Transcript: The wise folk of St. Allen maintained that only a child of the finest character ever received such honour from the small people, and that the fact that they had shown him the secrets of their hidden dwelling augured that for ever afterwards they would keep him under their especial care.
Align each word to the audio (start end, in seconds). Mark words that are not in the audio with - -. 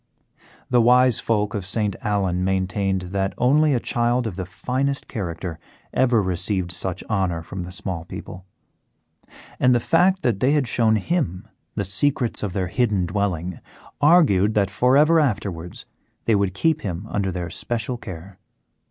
The 0.71 0.81
wise 0.81 1.19
folk 1.19 1.53
of 1.53 1.63
St. 1.63 1.95
Allen 2.01 2.43
maintained 2.43 3.03
that 3.13 3.35
only 3.37 3.75
a 3.75 3.79
child 3.79 4.25
of 4.25 4.35
the 4.35 4.47
finest 4.47 5.07
character 5.07 5.59
ever 5.93 6.23
received 6.23 6.71
such 6.71 7.03
honour 7.03 7.43
from 7.43 7.61
the 7.65 7.71
small 7.71 8.05
people, 8.05 8.47
and 9.59 9.75
that 9.75 9.79
the 9.79 9.85
fact 9.85 10.23
that 10.23 10.39
they 10.39 10.53
had 10.53 10.67
shown 10.67 10.95
him 10.95 11.47
the 11.75 11.85
secrets 11.85 12.41
of 12.41 12.53
their 12.53 12.65
hidden 12.69 13.05
dwelling 13.05 13.59
augured 14.01 14.55
that 14.55 14.71
for 14.71 14.97
ever 14.97 15.19
afterwards 15.19 15.85
they 16.25 16.33
would 16.33 16.55
keep 16.55 16.81
him 16.81 17.05
under 17.07 17.31
their 17.31 17.45
especial 17.45 17.97
care. 17.99 18.39